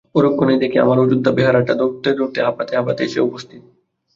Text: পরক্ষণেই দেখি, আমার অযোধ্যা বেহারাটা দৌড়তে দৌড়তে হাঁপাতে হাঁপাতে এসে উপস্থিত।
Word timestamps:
পরক্ষণেই 0.15 0.61
দেখি, 0.63 0.77
আমার 0.79 0.97
অযোধ্যা 0.99 1.31
বেহারাটা 1.37 1.73
দৌড়তে 1.73 2.09
দৌড়তে 2.17 2.39
হাঁপাতে 2.41 2.71
হাঁপাতে 2.77 3.01
এসে 3.03 3.19
উপস্থিত। 3.21 3.61